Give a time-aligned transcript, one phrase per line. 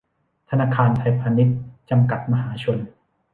[0.49, 1.57] ธนาคารไทยพาณิชย์
[1.89, 2.77] จำกัด มหาชน